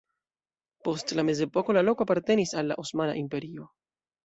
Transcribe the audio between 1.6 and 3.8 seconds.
la loko apartenis al la Osmana Imperio.